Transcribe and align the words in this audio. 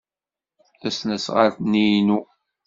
Tasnasɣalt-nni 0.79 1.85
inu. 1.99 2.19